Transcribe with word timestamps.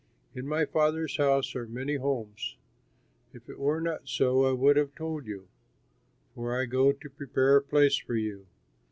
In 0.33 0.47
my 0.47 0.65
Father's 0.65 1.17
house 1.17 1.55
are 1.55 1.67
many 1.67 1.97
homes; 1.97 2.57
if 3.33 3.47
it 3.47 3.59
were 3.59 3.79
not 3.79 4.09
so, 4.09 4.45
I 4.45 4.51
would 4.51 4.75
have 4.75 4.95
told 4.95 5.27
you, 5.27 5.47
for 6.33 6.59
I 6.59 6.65
go 6.65 6.91
to 6.91 7.09
prepare 7.11 7.57
a 7.57 7.61
place 7.61 7.97
for 7.99 8.15
you. 8.15 8.47